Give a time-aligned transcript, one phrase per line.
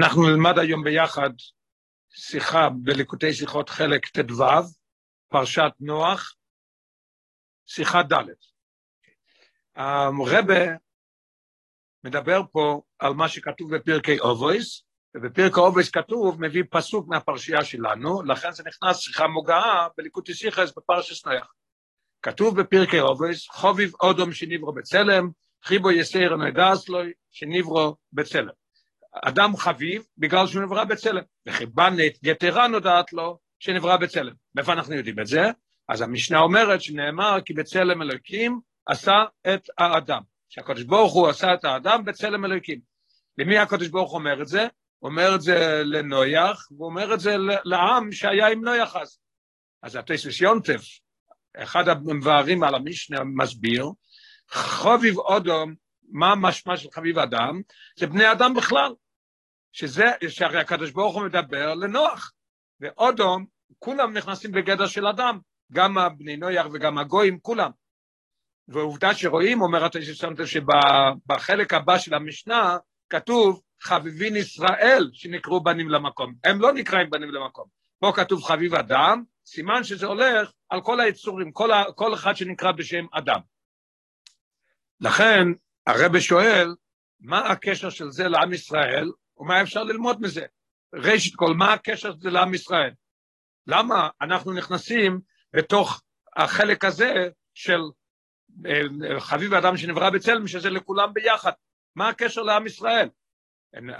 [0.00, 1.30] אנחנו נלמד היום ביחד
[2.10, 4.44] שיחה בליקוטי שיחות חלק ט"ו,
[5.28, 6.34] פרשת נוח,
[7.66, 8.24] שיחה ד'.
[9.76, 10.54] הרבי
[12.04, 14.82] מדבר פה על מה שכתוב בפרקי אובויס,
[15.14, 21.26] ובפרקי אובויס כתוב, מביא פסוק מהפרשייה שלנו, לכן זה נכנס שיחה מוגה בליקוטי שיחס בפרשת
[21.26, 21.52] נוח.
[22.22, 25.30] כתוב בפרקי אובויס, חוביב אודום שנברא בצלם,
[25.64, 26.98] חיבו יסייר נדס לו
[27.30, 28.67] שנברו בצלם.
[29.24, 34.32] אדם חביב בגלל שהוא נברא בצלם, וחיבנת יתרה נודעת לו שנברא בצלם.
[34.54, 35.42] מאיפה אנחנו יודעים את זה?
[35.88, 40.22] אז המשנה אומרת שנאמר כי בצלם אלוקים עשה את האדם.
[40.48, 42.80] שהקדוש ברוך הוא עשה את האדם בצלם אלוקים.
[43.38, 44.66] למי הקדוש ברוך אומר את זה?
[44.98, 49.18] הוא אומר את זה לנויח, והוא אומר את זה לעם שהיה עם נויח אז.
[49.82, 50.82] אז הטייסוס יונטף,
[51.56, 53.86] אחד המבארים על המשנה מסביר,
[54.50, 55.74] חוביב אודום,
[56.12, 57.60] מה המשמע של חביב אדם?
[57.98, 58.92] זה בני אדם בכלל.
[59.78, 62.32] שזה, שהרי הקדוש ברוך הוא מדבר לנוח.
[62.80, 63.46] ואודום,
[63.78, 65.38] כולם נכנסים בגדר של אדם,
[65.72, 67.70] גם הבני נויח וגם הגויים, כולם.
[68.68, 72.76] ועובדה שרואים, אומר התשע שבחלק הבא של המשנה
[73.10, 76.34] כתוב חביבין ישראל שנקראו בנים למקום.
[76.44, 77.66] הם לא נקראים בנים למקום.
[77.98, 82.72] פה כתוב חביב אדם, סימן שזה הולך על כל היצורים, כל, ה, כל אחד שנקרא
[82.72, 83.40] בשם אדם.
[85.00, 85.44] לכן
[85.86, 86.74] הרב שואל,
[87.20, 90.46] מה הקשר של זה לעם ישראל, ומה אפשר ללמוד מזה?
[90.94, 92.90] ראשית כל, מה הקשר של לעם ישראל?
[93.66, 95.20] למה אנחנו נכנסים
[95.52, 96.02] בתוך
[96.36, 97.80] החלק הזה של
[98.66, 101.52] אה, חביב אדם שנברא בצלם, שזה לכולם ביחד?
[101.96, 103.08] מה הקשר לעם ישראל?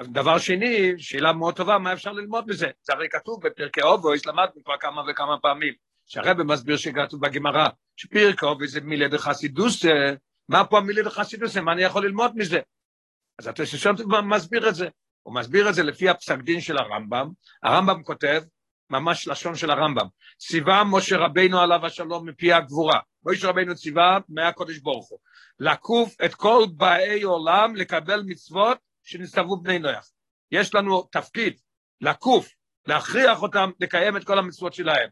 [0.05, 2.71] דבר שני, שאלה מאוד טובה, מה אפשר ללמוד מזה?
[2.83, 5.75] זה הרי כתוב בפרקי אובויס, למדנו כבר כמה וכמה פעמים,
[6.07, 9.85] שהרבי מסביר שכתוב בגמרא, שפרקי אובויס זה מילי דחסידוס,
[10.49, 12.61] מה פה המילי דחסידוס, מה אני יכול ללמוד מזה?
[13.39, 14.89] אז ששמת מסביר את זה.
[15.29, 17.29] הוא מסביר את זה לפי הפסק דין של הרמב"ם,
[17.63, 18.43] הרמב"ם כותב,
[18.91, 20.07] ממש לשון של הרמב"ם,
[20.39, 25.19] ציווה משה רבינו עליו השלום מפי הגבורה, משה רבינו ציווה מהקדוש ברוך הוא,
[25.61, 30.11] לקוף את כל באי עולם לקבל מצוות שנסתברו בני נוח.
[30.53, 31.61] יש לנו תפקיד,
[32.01, 32.49] לקוף,
[32.87, 35.09] להכריח אותם לקיים את כל המצוות שלהם.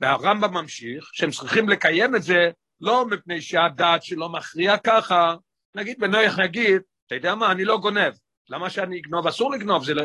[0.00, 2.50] והרמב"ם ממשיך, שהם צריכים לקיים את זה
[2.80, 5.34] לא מפני שהדעת שלו מכריע ככה,
[5.74, 8.12] נגיד בנוח נגיד, אתה יודע מה, אני לא גונב,
[8.50, 9.26] למה שאני אגנוב?
[9.26, 10.04] אסור לגנוב, זה, לא-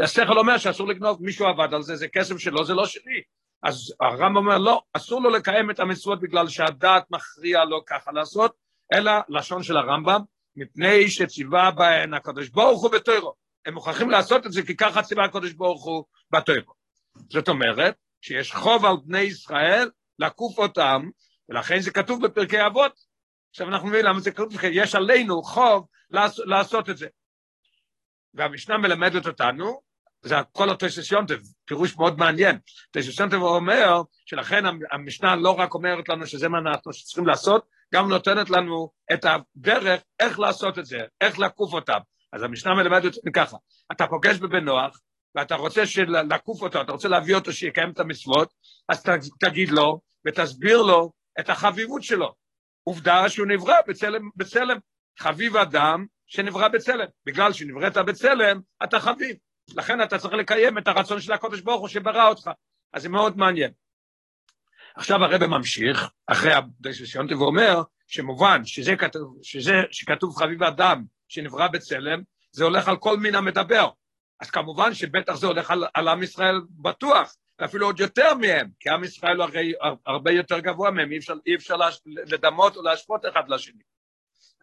[0.00, 3.22] השכל אומר שאסור לגנוב, מישהו עבד על זה, זה כסף שלו, זה לא שלי.
[3.62, 8.52] אז הרמב"ם אומר, לא, אסור לו לקיים את המצוות בגלל שהדעת מכריע לו ככה לעשות,
[8.92, 10.20] אלא לשון של הרמב"ם,
[10.56, 13.34] מפני שציווה בהן הקדוש ברוך הוא בתוירו.
[13.66, 16.72] הם מוכרחים לעשות את זה כי ככה ציווה הקדוש ברוך הוא בתוירו.
[17.30, 21.08] זאת אומרת שיש חוב על בני ישראל לקוף אותם,
[21.48, 22.92] ולכן זה כתוב בפרקי אבות.
[23.50, 25.86] עכשיו אנחנו מבינים למה זה כתוב, יש עלינו חוב
[26.46, 27.06] לעשות את זה.
[28.34, 29.80] והמשנה מלמדת אותנו,
[30.22, 32.58] זה כל התוסס יונטב, פירוש מאוד מעניין.
[32.90, 38.08] תוסס יונטב אומר שלכן המשנה לא רק אומרת לנו שזה מה אנחנו צריכים לעשות, גם
[38.08, 41.98] נותנת לנו את הדרך איך לעשות את זה, איך לקוף אותם.
[42.32, 43.56] אז המשנה מלמדת אותנו ככה,
[43.92, 45.00] אתה פוגש בבן נוח,
[45.34, 48.54] ואתה רוצה לקוף אותו, אתה רוצה להביא אותו שיקיים את המצוות,
[48.88, 49.02] אז
[49.40, 52.34] תגיד לו ותסביר לו את החביבות שלו.
[52.84, 54.78] עובדה שהוא נברא בצלם, בצלם
[55.18, 57.06] חביב אדם שנברא בצלם.
[57.26, 59.36] בגלל שנבראת בצלם, אתה חביב.
[59.76, 62.50] לכן אתה צריך לקיים את הרצון של הקודש ברוך הוא שברא אותך.
[62.92, 63.70] אז זה מאוד מעניין.
[64.96, 72.22] עכשיו הרב ממשיך, אחרי הדשסיונטי, ואומר שמובן שזה כתוב, שזה שכתוב חביב אדם שנברא בצלם,
[72.52, 73.90] זה הולך על כל מין המדבר.
[74.40, 78.90] אז כמובן שבטח זה הולך על, על עם ישראל בטוח, ואפילו עוד יותר מהם, כי
[78.90, 79.72] עם ישראל הוא הרי
[80.06, 83.82] הרבה יותר גבוה מהם, אי אפשר, אי אפשר לדמות או להשוות אחד לשני.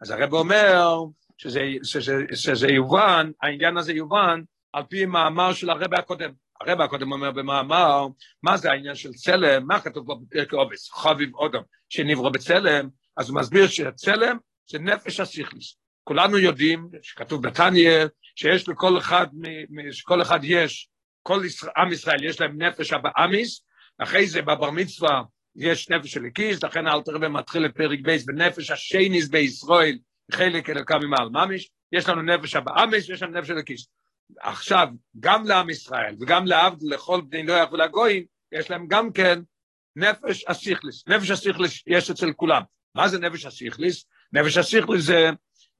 [0.02, 1.04] אז הרב אומר
[1.36, 4.40] שזה, שזה, שזה יובן, העניין הזה יובן
[4.72, 6.30] על פי מאמר של הרבי הקודם.
[6.60, 8.06] הרבי הקודם אומר במאמר,
[8.42, 13.40] מה זה העניין של צלם, מה כתוב בפרקי אובויס, חביב אודם, שנברא בצלם, אז הוא
[13.40, 14.36] מסביר שצלם
[14.70, 15.76] זה נפש הסיכליס.
[16.04, 18.06] כולנו יודעים, שכתוב בתניא,
[18.36, 19.26] שיש לכל אחד,
[19.92, 20.88] שכל אחד יש,
[21.22, 23.64] כל ישראל, עם ישראל יש להם נפש הבהמיס,
[23.98, 25.22] אחרי זה בבר מצווה
[25.56, 29.98] יש נפש האלקיס, לכן אלטר רבי מתחיל את פרק בייס בנפש השניס בישראל,
[30.32, 33.86] חלק אלוקם ממעל ממש, יש לנו נפש הבאמיס ויש לנו נפש של הקיס.
[34.40, 34.88] עכשיו,
[35.20, 39.40] גם לעם ישראל וגם לעבד, לכל בני נוח ולגויים, יש להם גם כן
[39.96, 41.08] נפש הסיכליס.
[41.08, 42.62] נפש הסיכליס יש אצל כולם.
[42.94, 44.04] מה זה נפש הסיכליס?
[44.32, 45.30] נפש הסיכליס זה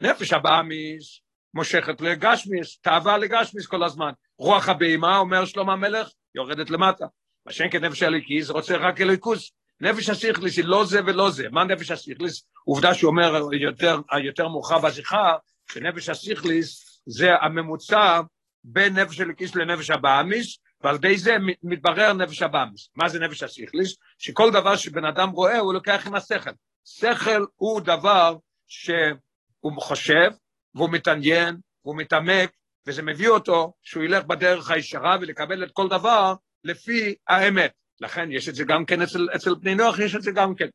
[0.01, 1.21] נפש הבאמיס,
[1.55, 4.13] מושכת לגשמיס, תאווה לגשמיס כל הזמן.
[4.39, 7.07] רוח הבהמה, אומר שלמה המלך, יורדת למטה.
[7.47, 9.53] מה שאין כנפש הליקיס, רוצה רק אליקוס.
[9.81, 11.49] נפש הסיכליס היא לא זה ולא זה.
[11.51, 12.43] מה נפש הסיכליס?
[12.65, 15.35] עובדה שהוא אומר יותר, יותר מאוחר בשיחה,
[15.73, 18.21] שנפש הסיכליס זה הממוצע
[18.65, 22.89] בין נפש הליקיס לנפש הבאמיס, ועל ידי זה מתברר נפש הבאמיס.
[22.97, 23.97] מה זה נפש הסיכליס?
[24.19, 26.51] שכל דבר שבן אדם רואה הוא לוקח עם השכל.
[26.85, 28.37] שכל הוא דבר
[28.67, 30.31] שהוא חושב,
[30.75, 32.51] והוא מתעניין, והוא מתעמק,
[32.87, 36.35] וזה מביא אותו שהוא ילך בדרך הישרה ולקבל את כל דבר
[36.65, 37.73] לפי האמת.
[38.01, 40.69] לכן יש את זה גם כן אצל, אצל בני נוח, יש את זה גם כן.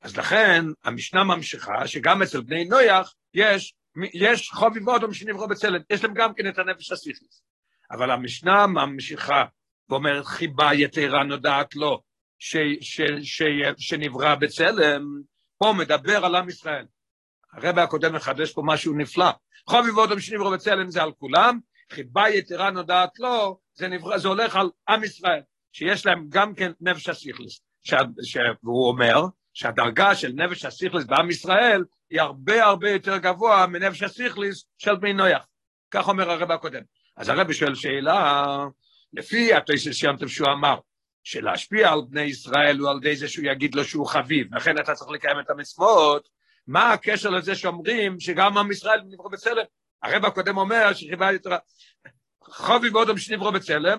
[0.00, 3.74] אז לכן המשנה ממשיכה שגם אצל בני נוח יש,
[4.14, 7.42] יש חובי ואודום שנבראו בצלם, יש להם גם כן את הנפש הסיכליס.
[7.90, 9.44] אבל המשנה ממשיכה
[9.88, 12.02] ואומרת חיבה יתרה נודעת לו
[12.38, 13.42] ש, ש, ש,
[13.78, 15.02] שנברא בצלם,
[15.58, 16.86] פה מדבר על עם ישראל.
[17.52, 19.30] הרב הקודם מחדש פה משהו נפלא.
[19.68, 21.58] חובי ואודום שנבראו בצלם זה על כולם,
[21.92, 25.40] חיבה יתרה נודעת לו, זה, נברא, זה הולך על עם ישראל,
[25.72, 27.60] שיש להם גם כן נפש הסיכליס.
[28.62, 34.64] והוא אומר, שהדרגה של נפש הסיכליס בעם ישראל היא הרבה הרבה יותר גבוה מנפש הסיכליס
[34.78, 35.46] של בני נויח.
[35.90, 36.82] כך אומר הרב הקודם.
[37.16, 38.44] אז הרב שואל שאלה,
[39.12, 40.78] לפי התויסס שיונטב שהוא אמר,
[41.24, 44.94] שלהשפיע על בני ישראל הוא על ידי זה שהוא יגיד לו שהוא חביב, לכן אתה
[44.94, 46.28] צריך לקיים את המצוות,
[46.66, 49.64] מה הקשר לזה שאומרים שגם עם ישראל נברא בצלם?
[50.02, 51.56] הרב הקודם אומר שחיבה יותר...
[52.50, 53.98] חובי ואודם שנברו בצלם,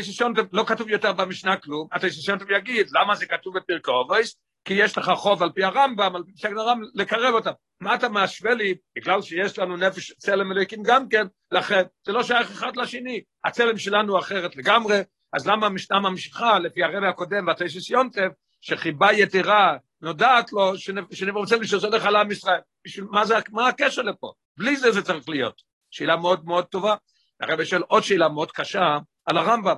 [0.00, 4.74] שיונטב לא כתוב יותר במשנה כלום, התויסס שיונטב יגיד למה זה כתוב בפרקי אובויס, כי
[4.74, 7.50] יש לך חוב על פי הרמב"ם, על פי פסק הרמב"ם, לקרב אותם.
[7.80, 8.74] מה אתה משווה לי?
[8.96, 13.22] בגלל שיש לנו נפש צלם אלוהיקים גם כן, לכן זה לא שייך אחד לשני.
[13.44, 15.00] הצלם שלנו אחרת לגמרי,
[15.32, 18.28] אז למה המשנה ממשיכה, לפי הרבי הקודם והתשס יונטב,
[18.60, 20.72] שחיבה יתרה נודעת לו,
[21.12, 22.60] שנבוא צלם שזה הולך על עם ישראל.
[23.10, 24.32] מה, זה, מה הקשר לפה?
[24.58, 25.62] בלי זה זה צריך להיות.
[25.90, 26.94] שאלה מאוד מאוד טובה.
[27.40, 29.76] הרבי שואל עוד שאלה מאוד קשה על הרמב"ם.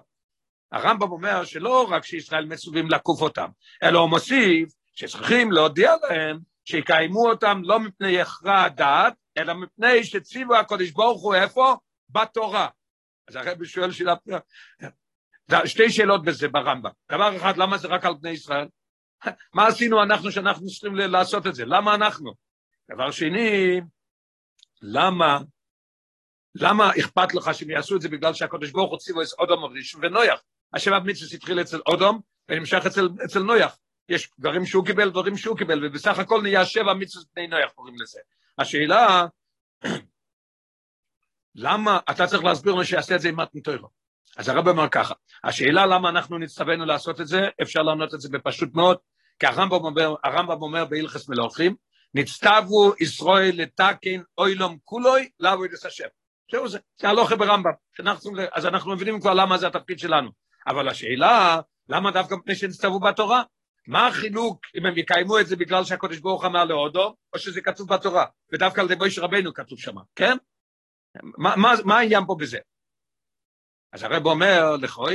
[0.72, 3.48] הרמב"ם אומר שלא רק שישראל מצווים לקוף אותם,
[3.82, 10.56] אלא הוא מוסיף שצריכים להודיע להם שיקיימו אותם לא מפני הכרע הדעת, אלא מפני שציוו
[10.56, 11.76] הקודש ברוך הוא איפה?
[12.10, 12.68] בתורה.
[13.28, 14.14] אז הרבי שואל שאלה,
[15.64, 16.90] שתי שאלות בזה ברמב"ם.
[17.12, 18.68] דבר אחד, למה זה רק על בני ישראל?
[19.54, 21.64] מה עשינו אנחנו שאנחנו צריכים לעשות את זה?
[21.64, 22.32] למה אנחנו?
[22.90, 23.80] דבר שני,
[24.82, 25.38] למה,
[26.54, 30.04] למה אכפת לך שהם יעשו את זה בגלל שהקודש ברוך הוא ציוו את אודם ראשון
[30.04, 30.42] ונויח?
[30.74, 33.78] השבעת מצווה התחיל אצל אודום ונמשך אצל, אצל נויח.
[34.08, 37.94] יש דברים שהוא קיבל, דברים שהוא קיבל, ובסך הכל נהיה שבע מצוות בני נויח קוראים
[38.00, 38.20] לזה.
[38.58, 39.26] השאלה,
[41.54, 43.88] למה אתה צריך להסביר לנו שיעשה את זה עם מתנתוירו?
[44.36, 45.14] אז הרב אומר ככה,
[45.44, 48.96] השאלה למה אנחנו נצטווינו לעשות את זה, אפשר לענות את זה בפשוט מאוד,
[49.38, 51.74] כי הרמב"ם אומר, הרמב"ם אומר בהלכס מלוכים,
[52.14, 56.08] נצטוו ישראל לתקן אוילום כולוי לעבוד את השם.
[56.50, 57.70] זהו זה, זה הלוכה ברמב"ם,
[58.52, 60.30] אז אנחנו מבינים כבר למה זה התפקיד שלנו.
[60.66, 63.42] אבל השאלה, למה דווקא מפני שנצטוו בתורה?
[63.86, 67.94] מה החילוק אם הם יקיימו את זה בגלל שהקדוש ברוך אמר להודו, או שזה כתוב
[67.94, 70.36] בתורה, ודווקא על ידי מויש רבנו כתוב שם, כן?
[71.22, 72.58] מה, מה, מה העניין פה בזה?
[73.92, 75.14] אז הרב אומר, לכאורה,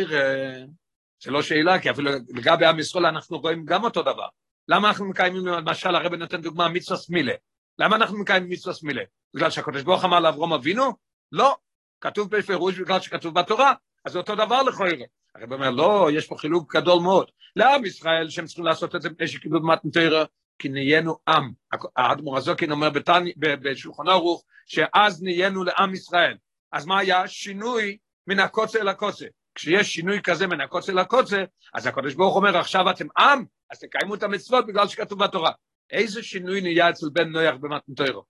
[1.24, 4.28] זה לא שאלה, כי אפילו לגבי עם ישראל אנחנו רואים גם אותו דבר.
[4.68, 7.34] למה אנחנו מקיימים, למשל, הרב נותן דוגמה, מצווה סמילה.
[7.80, 9.04] למה אנחנו מקיימים מצווה סמילה?
[9.34, 11.07] בגלל שהקדוש ברוך אמר לאברום אבינו?
[11.32, 11.56] לא.
[12.02, 13.74] כתוב בפירוש בגלל שכתוב בתורה,
[14.06, 14.92] אז זה אותו דבר לכאורה.
[15.36, 17.32] הרב אומר, לא, יש פה חילוק גדול מאוד.
[17.56, 20.26] לעם ישראל שהם צריכים לעשות את זה מפני שקיבלו במתנתרא,
[20.60, 21.52] כי נהיינו עם.
[21.96, 22.90] האדמו"ר הזוקין אומר
[23.38, 26.38] בשולחן ערוך, שאז נהיינו לעם ישראל.
[26.72, 27.28] אז מה היה?
[27.28, 29.26] שינוי מן הקוצה אל הקוצה.
[29.56, 31.44] כשיש שינוי כזה מן הקוצה אל הקוצה,
[31.74, 35.52] אז הקדוש ברוך אומר, עכשיו אתם עם, אז תקיימו את המצוות בגלל שכתוב בתורה.
[35.92, 38.22] איזה שינוי נהיה אצל בן נויח במתנתרא?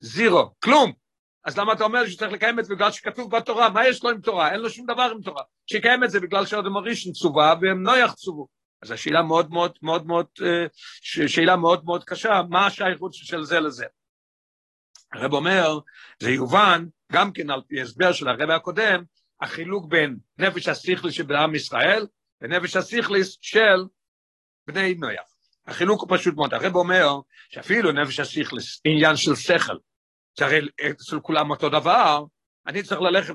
[0.00, 0.92] זירו, כלום.
[1.44, 3.68] אז למה אתה אומר שצריך לקיים את זה בגלל שכתוב בתורה?
[3.68, 4.52] מה יש לו עם תורה?
[4.52, 5.42] אין לו שום דבר עם תורה.
[5.66, 8.48] שיקיים את זה בגלל שאדם הראשון צווה והם לא יחצובו.
[8.82, 10.66] אז השאלה מאוד מאוד מאוד מאוד, אה,
[11.02, 13.86] שאלה מאוד מאוד קשה, מה השייכות של זה לזה?
[15.12, 15.78] הרב אומר,
[16.20, 19.02] זה יובן גם כן על פי הסבר של הרב הקודם,
[19.40, 22.06] החילוק בין נפש השכליס של עם ישראל
[22.40, 23.84] ונפש השכליס של
[24.66, 25.30] בני נויח.
[25.66, 26.54] החילוק הוא פשוט מאוד.
[26.54, 27.08] הרב אומר
[27.50, 29.76] שאפילו נפש השכליס, עניין של שכל,
[30.38, 30.60] שהרי
[30.90, 32.24] אצל כולם אותו דבר,
[32.66, 33.34] אני צריך ללכת,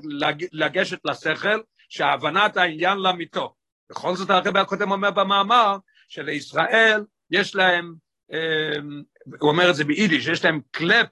[0.51, 3.55] לגשת לשכל, שהבנת העניין לאמיתו.
[3.89, 7.93] בכל זאת הרבי הקודם אומר במאמר, שלישראל יש להם,
[8.31, 9.01] אמ,
[9.41, 11.07] הוא אומר את זה ביידיש, יש להם קלפ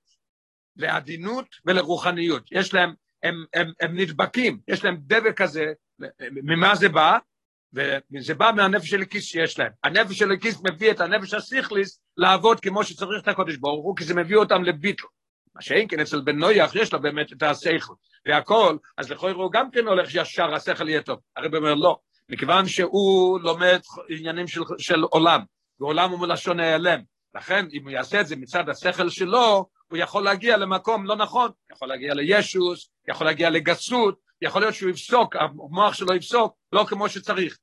[0.75, 2.43] לעדינות ולרוחניות.
[2.51, 5.73] יש להם, הם, הם, הם נדבקים, יש להם דבק כזה,
[6.31, 7.17] ממה זה בא?
[7.73, 9.71] וזה בא מהנפש של הכיס שיש להם.
[9.83, 14.03] הנפש של הכיס מביא את הנפש הסיכליס לעבוד כמו שצריך את הקודש ברוך הוא, כי
[14.03, 15.03] זה מביא אותם לביטל.
[15.55, 17.93] מה שאין כן אצל בן נויח יש לו באמת את השכל
[18.27, 21.19] והכל, אז לכל הוא גם כן הולך ישר, השכל יהיה טוב.
[21.37, 21.97] הרב אומר לא,
[22.29, 23.79] מכיוון שהוא לומד
[24.09, 25.41] עניינים של, של עולם,
[25.79, 26.99] ועולם הוא מלשון נעלם.
[27.35, 31.51] לכן אם הוא יעשה את זה מצד השכל שלו, הוא יכול להגיע למקום לא נכון,
[31.71, 37.09] יכול להגיע לישוס, יכול להגיע לגסות, יכול להיות שהוא יפסוק, המוח שלו יפסוק, לא כמו
[37.09, 37.57] שצריך.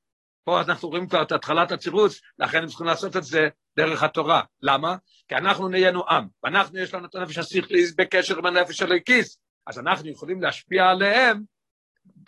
[0.45, 4.43] פה אנחנו רואים כבר את התחלת הצירוץ, לכן הם צריכים לעשות את זה דרך התורה.
[4.63, 4.97] למה?
[5.29, 9.39] כי אנחנו נהיינו עם, ואנחנו יש לנו את הנפש השכלי בקשר עם הנפש של הכיס,
[9.67, 11.43] אז אנחנו יכולים להשפיע עליהם,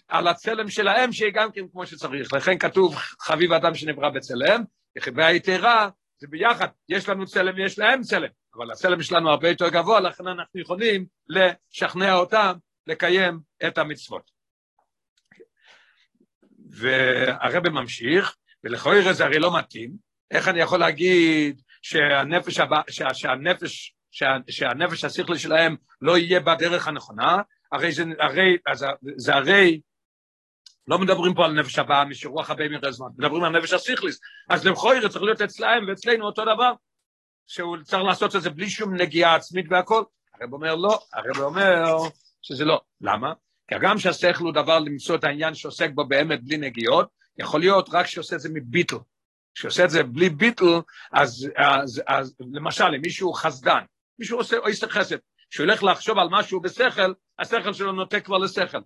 [0.09, 2.33] על הצלם שלהם, שיהיה גם כן כמו שצריך.
[2.33, 4.65] לכן כתוב, חביב אדם שנברא בצלם,
[4.97, 5.89] יחווה היתרה,
[6.19, 10.27] זה ביחד, יש לנו צלם ויש להם צלם, אבל הצלם שלנו הרבה יותר גבוה, לכן
[10.27, 12.53] אנחנו יכולים לשכנע אותם
[12.87, 14.31] לקיים את המצוות.
[16.83, 19.91] והרבא ממשיך, ולכאורה זה הרי לא מתאים,
[20.31, 26.89] איך אני יכול להגיד שהנפש, הבא, שה, שהנפש, שה, שהנפש השכלי שלהם לא יהיה בדרך
[26.89, 28.87] הנכונה, הרי זה, הרי, אז,
[29.17, 29.81] זה הרי,
[30.89, 34.21] לא מדברים פה על נפש הבאה משרוח הבא מרזמן, מדברים על נפש השכליס,
[34.51, 36.73] אז לכאורה צריך להיות אצלהם ואצלנו אותו דבר,
[37.47, 40.03] שהוא צריך לעשות את זה בלי שום נגיעה עצמית והכל.
[40.41, 41.85] הרב אומר לא, הרב אומר
[42.43, 42.81] שזה לא.
[43.01, 43.33] למה?
[43.73, 47.89] כי הגם שהשכל הוא דבר למצוא את העניין שעוסק בו באמת בלי נגיעות, יכול להיות
[47.93, 48.97] רק שעושה את זה מביטל.
[49.55, 50.65] כשעושה את זה בלי ביטל,
[51.13, 53.85] אז, אז, אז למשל, אם מישהו חסדן,
[54.19, 55.17] מישהו עושה עושה חסד,
[55.51, 58.79] שהוא הולך לחשוב על משהו בשכל, השכל שלו נוטה כבר לשכל,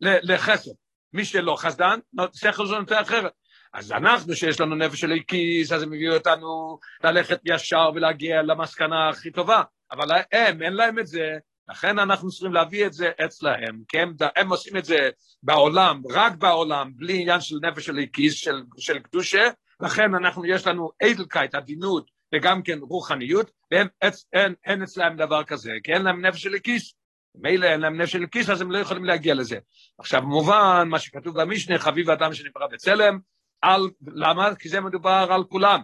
[0.00, 0.70] לחסד.
[1.12, 1.98] מי שלא חסדן,
[2.34, 3.32] שכל שלו נוטה אחרת.
[3.72, 9.08] אז אנחנו, שיש לנו נפש של כיס, אז הם הביאו אותנו ללכת ישר ולהגיע למסקנה
[9.08, 9.62] הכי טובה.
[9.92, 14.14] אבל הם, אין להם את זה, לכן אנחנו צריכים להביא את זה אצלהם, כי הם,
[14.36, 15.10] הם עושים את זה
[15.42, 19.48] בעולם, רק בעולם, בלי עניין של נפש של כיס, של, של קדושה,
[19.80, 23.88] לכן אנחנו, יש לנו אדלקייט, עדינות, וגם כן רוחניות, ואין
[24.32, 26.94] אין, אין אצלם דבר כזה, כי אין להם נפש של כיס.
[27.34, 29.58] מילא אין להם נפש של כיס, אז הם לא יכולים להגיע לזה.
[29.98, 33.18] עכשיו, מובן, מה שכתוב במשנה, חביב אדם שנברא בצלם,
[33.60, 34.54] על, למה?
[34.54, 35.80] כי זה מדובר על כולם.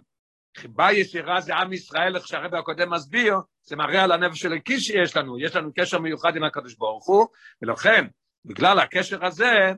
[0.56, 4.82] חיבה ישירה זה עם ישראל, איך שהרבא הקודם מסביר, זה מראה על הנפש של הכיס
[4.82, 7.26] שיש לנו, יש לנו קשר מיוחד עם הקדוש ברוך הוא,
[7.62, 8.06] ולכן,
[8.44, 9.72] בגלל הקשר הזה,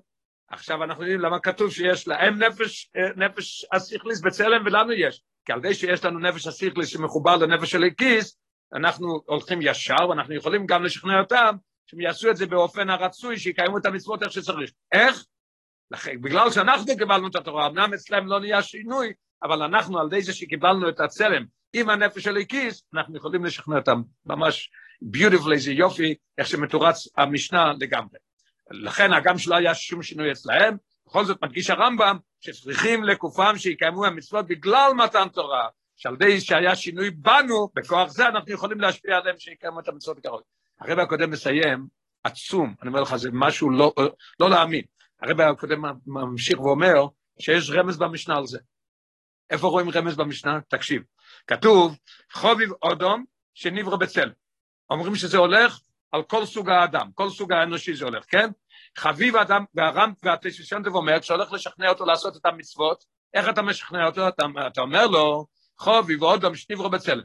[0.48, 5.58] עכשיו אנחנו יודעים למה כתוב שיש להם נפש, נפש השכליס בצלם ולנו יש, כי על
[5.58, 8.38] ידי שיש לנו נפש השכליס שמחובר לנפש של הכיס,
[8.74, 13.78] אנחנו הולכים ישר ואנחנו יכולים גם לשכנע אותם שהם יעשו את זה באופן הרצוי, שיקיימו
[13.78, 14.70] את המצוות איך שצריך.
[14.92, 15.24] איך?
[15.90, 19.12] לכן, בגלל שאנחנו קיבלנו את התורה, אמנם אצלם לא נהיה שינוי,
[19.44, 23.76] אבל אנחנו על ידי זה שקיבלנו את הצלם עם הנפש של הכיס, אנחנו יכולים לשכנע
[23.76, 24.70] אותם ממש
[25.02, 28.18] ביוטיפול, איזה יופי, איך שמתורץ המשנה לגמרי.
[28.70, 34.46] לכן הגם שלא היה שום שינוי אצלהם, בכל זאת מדגיש הרמב"ם שצריכים לקופם שיקיימו המצוות
[34.46, 39.80] בגלל מתן תורה, שעל ידי שהיה שינוי בנו, בכוח זה אנחנו יכולים להשפיע עליהם שיקיימו
[39.80, 40.40] את המצוות בקרוב.
[40.80, 41.86] הרב הקודם מסיים,
[42.24, 43.92] עצום, אני אומר לך, זה משהו לא,
[44.40, 44.82] לא להאמין.
[45.22, 47.06] הרב הקודם ממשיך ואומר
[47.40, 48.58] שיש רמז במשנה על זה.
[49.50, 50.58] איפה רואים רמז במשנה?
[50.68, 51.02] תקשיב.
[51.46, 51.98] כתוב,
[52.32, 53.24] חוביב אודום
[53.54, 54.30] שנברו בצל.
[54.90, 55.78] אומרים שזה הולך
[56.12, 58.50] על כל סוג האדם, כל סוג האנושי זה הולך, כן?
[58.98, 64.28] חביב אדם, והרם והתשושנטב אומר, כשהולך לשכנע אותו לעשות את המצוות, איך אתה משכנע אותו?
[64.28, 65.46] אתה, אתה אומר לו,
[65.78, 67.22] חוביב אודום שנברו בצלם.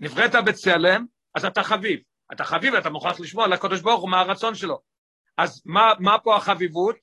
[0.00, 2.00] נבראת בצלם, אז אתה חביב.
[2.32, 4.80] אתה חביב, אתה מוכרח לשמוע על הקדוש ברוך הוא מה הרצון שלו.
[5.36, 6.96] אז מה, מה פה החביבות?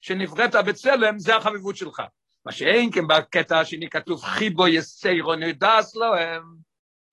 [0.00, 2.02] שנבראת בצלם, זה החביבות שלך.
[2.46, 6.42] מה שאין כן בקטע השני כתוב חיבו יסיירו נדס לו הם,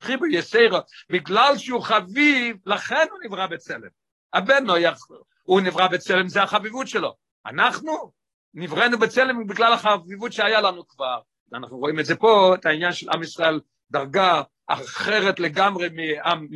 [0.01, 0.77] חיבו יסיירו,
[1.09, 3.89] בגלל שהוא חביב, לכן הוא נברא בצלם.
[4.33, 4.99] הבן נויח,
[5.43, 7.15] הוא נברא בצלם, זה החביבות שלו.
[7.45, 8.11] אנחנו
[8.53, 11.19] נבראנו בצלם בגלל החביבות שהיה לנו כבר.
[11.53, 13.59] אנחנו רואים את זה פה, את העניין של עם ישראל,
[13.91, 16.47] דרגה אחרת לגמרי מעם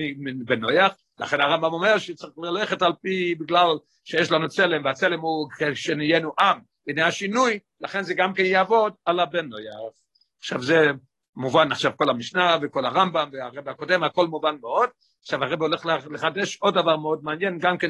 [0.46, 3.68] בן נויח, לכן הרמב"ם אומר שצריך ללכת על פי, בגלל
[4.04, 9.20] שיש לנו צלם, והצלם הוא כשנהיינו עם, הנה השינוי, לכן זה גם כן יעבוד על
[9.20, 9.94] הבן נויח.
[10.40, 10.92] עכשיו זה
[11.36, 14.90] מובן עכשיו כל המשנה וכל הרמב"ם והרבא הקודם, הכל מובן מאוד.
[15.22, 17.90] עכשיו הרבא הולך לחדש עוד דבר מאוד מעניין, גם כן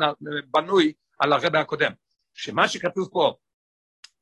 [0.51, 1.91] בנוי על הרבא הקודם.
[2.33, 3.33] שמה שכתוב פה,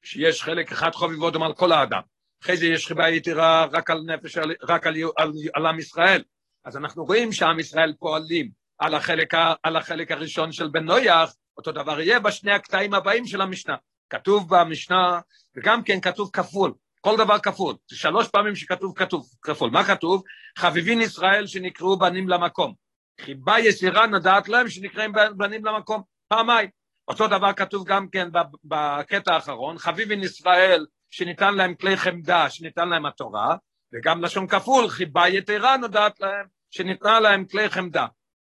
[0.04, 2.02] שיש חלק אחד חוביב אודם על כל האדם,
[2.44, 6.24] אחרי זה יש חיבה יתרה רק על נפש, רק על, על, על עם ישראל.
[6.66, 11.72] אז אנחנו רואים שעם ישראל פועלים על החלק, על החלק הראשון של בן נויח, אותו
[11.72, 13.76] דבר יהיה בשני הקטעים הבאים של המשנה.
[14.12, 15.20] כתוב במשנה,
[15.58, 19.70] וגם כן כתוב כפול, כל דבר כפול, שלוש פעמים שכתוב כתוב כפול.
[19.70, 20.24] מה כתוב?
[20.58, 22.74] חביבין ישראל שנקראו בנים למקום.
[23.22, 26.70] חיבה יסירה נדעת להם שנקראים בנים למקום, פעמיים.
[27.08, 28.30] אותו דבר כתוב גם כן
[28.64, 33.56] בקטע האחרון, חביבין ישראל שניתן להם כלי חמדה, שניתן להם התורה,
[33.94, 38.06] וגם לשון כפול, חיבה יתרה נודעת להם, שניתנה להם כלי חמדה.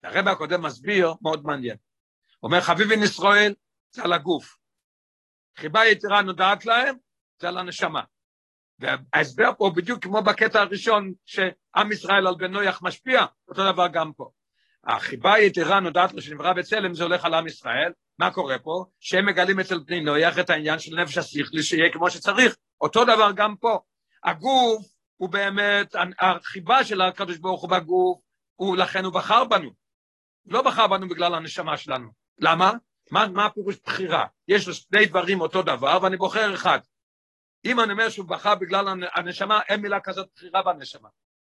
[0.04, 1.76] הרב הקודם מסביר, מאוד מעניין.
[2.42, 3.54] אומר חביבין ישראל,
[3.90, 4.63] זה על הגוף.
[5.56, 6.96] חיבה יתרה נודעת להם,
[7.40, 8.02] זה על הנשמה.
[8.78, 14.12] וההסבר פה בדיוק כמו בקטע הראשון, שעם ישראל על בן נויח משפיע, אותו דבר גם
[14.12, 14.30] פה.
[14.86, 17.92] החיבה היתרה נודעת לו שנברא בצלם, זה הולך על עם ישראל.
[18.18, 18.84] מה קורה פה?
[19.00, 22.56] שהם מגלים אצל בני נויח את העניין של נפש השכלי, שיהיה כמו שצריך.
[22.80, 23.78] אותו דבר גם פה.
[24.24, 28.20] הגוף הוא באמת, החיבה של הקדוש ברוך הוא בגוף,
[28.54, 29.70] הוא לכן הוא בחר בנו.
[30.46, 32.08] לא בחר בנו בגלל הנשמה שלנו.
[32.38, 32.72] למה?
[33.10, 34.26] מה, מה הפירוש בחירה?
[34.48, 36.78] יש לו שני דברים אותו דבר, ואני בוחר אחד.
[37.64, 41.08] אם אני אומר שהוא בחר בגלל הנשמה, אין מילה כזאת בחירה בנשמה.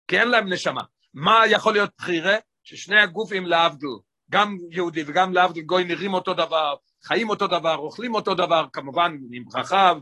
[0.08, 0.82] כי אין להם נשמה.
[1.14, 2.36] מה יכול להיות בחירה?
[2.62, 3.88] ששני הגופים להבדיל,
[4.30, 9.16] גם יהודי וגם להבדיל גוי נראים אותו דבר, חיים אותו דבר, אוכלים אותו דבר, כמובן
[9.32, 9.92] עם ברכה,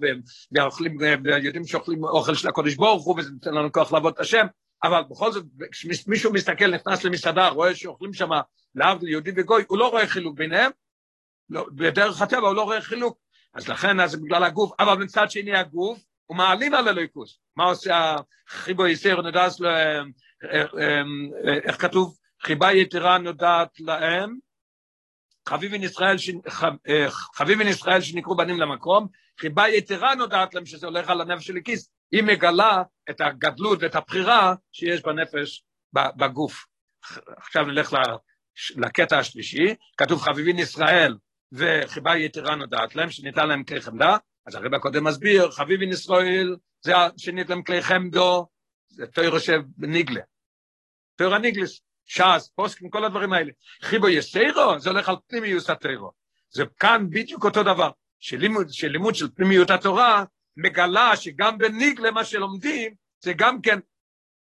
[0.53, 4.47] ואוכלים, ויודעים שאוכלים אוכל של הקודש ברוך הוא, וזה נותן לנו כוח לעבוד את השם,
[4.85, 8.31] אבל בכל זאת, כשמישהו מסתכל, נכנס למסעדה, רואה שאוכלים שם
[8.75, 10.71] להבדיל יהודי וגוי, הוא לא רואה חילוק ביניהם,
[11.51, 13.19] לא, בדרך הטבע הוא לא רואה חילוק,
[13.55, 17.39] אז לכן אז בגלל הגוף, אבל מצד שני הגוף, הוא מעלים על אלוהיקוס.
[17.57, 18.17] מה עושה
[18.49, 20.01] החיבו יסר נדס, אה,
[20.53, 22.17] אה, אה, איך כתוב?
[22.43, 24.39] חיבה יתרה נודעת להם,
[25.49, 26.17] חביבין ישראל,
[27.35, 29.09] חביבין ישראל שנקראו בנים למקום,
[29.41, 33.95] חיבה יתרה נודעת להם שזה הולך על הנפש של הכיס, היא מגלה את הגדלות ואת
[33.95, 36.67] הבחירה שיש בנפש בגוף.
[37.37, 37.97] עכשיו נלך
[38.77, 41.17] לקטע השלישי, כתוב חביבין ישראל
[41.53, 46.93] וחיבה יתרה נודעת להם, שניתן להם כלי חמדה, אז הרב הקודם מסביר, חביבין ישראל זה
[47.17, 48.47] שניתן להם כלי חמדו,
[48.89, 50.21] זה תוירו שבניגלה,
[51.17, 53.53] תוירו הניגלס, ש"ס, פוסקים, כל הדברים האלה.
[53.83, 56.13] חיבו יסיירו, זה הולך על פנימיוס התוירו.
[56.51, 60.25] זה כאן בדיוק אותו דבר, שלימוד, שלימוד של פנימיות התורה
[60.57, 63.79] מגלה שגם בניגלה מה שלומדים, זה גם כן,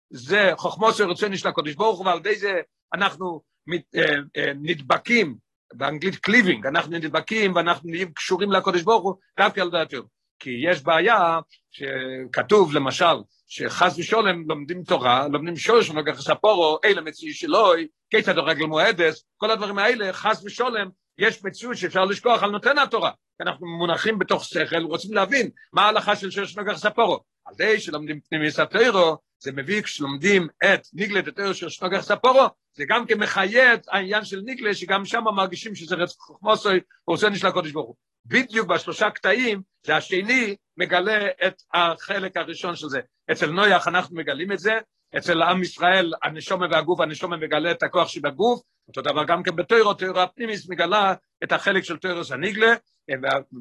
[0.09, 2.53] זה חוכמו שרצוני של הקודש ברוך הוא, ועל ידי זה
[2.93, 4.01] אנחנו מת, אה,
[4.37, 5.37] אה, נדבקים
[5.73, 10.03] באנגלית קליבינג, אנחנו נדבקים ואנחנו נהיים קשורים לקודש ברוך הוא, דווקא על דעתו.
[10.39, 11.39] כי יש בעיה
[11.71, 13.15] שכתוב למשל,
[13.47, 19.51] שחס ושולם לומדים תורה, לומדים שורש ונוגח ספורו, אלה מציאי שלוי, כיצד הרגל מועדס, כל
[19.51, 23.11] הדברים האלה, חס ושולם, יש מציאות שאפשר לשכוח על נותן התורה.
[23.41, 27.19] אנחנו מונחים בתוך שכל, רוצים להבין מה ההלכה של שורש ונוגח ספורו.
[27.45, 32.45] על די שלומדים פנימי סטרו, זה מביא כשלומדים את ניגלת התיאור של שנוגח ספורו,
[32.77, 37.51] זה גם כן מחיית העניין של ניגלה, שגם שם מרגישים שזה רצח חוכמוסוי, ורוצה נשלה
[37.51, 37.95] קודש ברוך הוא.
[38.25, 42.99] בדיוק בשלושה קטעים, זה השני מגלה את החלק הראשון של זה.
[43.31, 44.73] אצל נויח אנחנו מגלים את זה,
[45.17, 49.93] אצל עם ישראל הנשומה והגוף, הנשומה מגלה את הכוח שבגוף, אותו דבר גם כן בתוירו,
[49.93, 51.13] תוירו הפנימיס מגלה
[51.43, 52.73] את החלק של תוירוס הניגלה,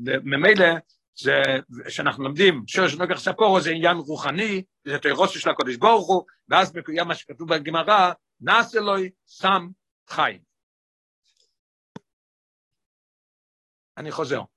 [0.06, 0.66] וממילא
[1.18, 1.42] זה
[1.88, 6.76] שאנחנו לומדים שורש נוגח ספורו זה עניין רוחני, זה תוירוס של הקודש ברוך הוא, ואז
[6.76, 9.68] מקוים מה שכתוב בגמרא, נעשה לוי סם
[10.08, 10.42] חיים.
[13.96, 14.55] אני חוזר.